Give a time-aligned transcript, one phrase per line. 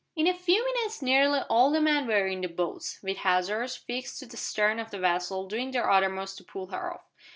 [0.15, 4.17] In a few minutes nearly all the men were in the boats, with hawsers fixed
[4.17, 7.03] to the stern of the vessel, doing their uttermost to pull her off.